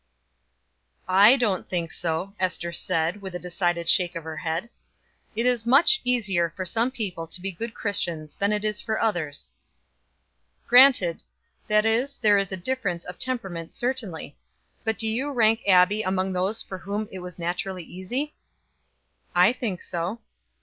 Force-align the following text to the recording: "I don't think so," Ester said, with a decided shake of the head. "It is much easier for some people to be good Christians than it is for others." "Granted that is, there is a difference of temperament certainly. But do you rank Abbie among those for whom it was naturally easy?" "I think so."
"I 1.07 1.37
don't 1.37 1.69
think 1.69 1.91
so," 1.91 2.33
Ester 2.39 2.71
said, 2.71 3.21
with 3.21 3.35
a 3.35 3.39
decided 3.45 3.87
shake 3.87 4.15
of 4.15 4.23
the 4.23 4.37
head. 4.39 4.71
"It 5.35 5.45
is 5.45 5.63
much 5.63 6.01
easier 6.03 6.49
for 6.49 6.65
some 6.65 6.89
people 6.89 7.27
to 7.27 7.39
be 7.39 7.51
good 7.51 7.75
Christians 7.75 8.33
than 8.33 8.51
it 8.51 8.65
is 8.65 8.81
for 8.81 8.99
others." 8.99 9.51
"Granted 10.65 11.21
that 11.67 11.85
is, 11.85 12.17
there 12.17 12.39
is 12.39 12.51
a 12.51 12.57
difference 12.57 13.05
of 13.05 13.19
temperament 13.19 13.75
certainly. 13.75 14.35
But 14.83 14.97
do 14.97 15.07
you 15.07 15.31
rank 15.31 15.61
Abbie 15.67 16.01
among 16.01 16.33
those 16.33 16.63
for 16.63 16.79
whom 16.79 17.07
it 17.11 17.19
was 17.19 17.37
naturally 17.37 17.83
easy?" 17.83 18.33
"I 19.35 19.53
think 19.53 19.83
so." 19.83 20.19